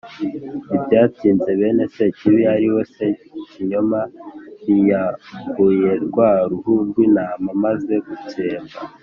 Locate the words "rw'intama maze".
6.89-7.93